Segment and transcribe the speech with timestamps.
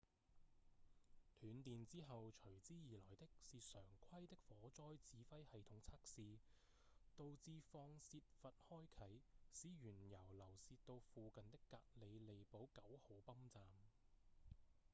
[1.39, 6.37] 斷電之後隨之而來的是常規的火災指揮系統測試
[7.15, 9.19] 導致放洩閥開啟
[9.51, 13.61] 使原油流洩到附近的格里利堡9號泵站